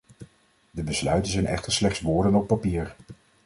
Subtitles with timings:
[0.71, 2.95] De besluiten zijn echter slechts woorden op papier.